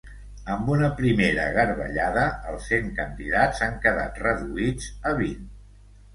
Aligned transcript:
Amb 0.51 0.69
una 0.75 0.87
primera 1.01 1.43
garbellada 1.57 2.23
els 2.53 2.71
cent 2.73 2.89
candidats 3.01 3.63
han 3.67 3.79
quedat 3.85 4.19
reduïts 4.27 4.91
a 5.13 5.15
vint. 5.23 5.47